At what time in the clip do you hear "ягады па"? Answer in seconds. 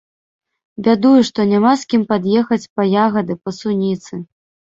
3.03-3.49